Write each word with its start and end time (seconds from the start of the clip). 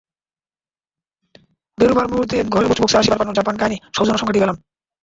বেরোবার 1.77 2.07
মুহূর্তে 2.07 2.37
ঘরের 2.53 2.69
পোস্টবক্সে 2.69 2.99
আসিরের 2.99 3.19
পাঠানো 3.19 3.37
জাপান 3.39 3.55
কাহিনি 3.57 3.77
সৌজন্য 3.95 4.19
সংখ্যাটি 4.19 4.41
পেলাম। 4.41 4.57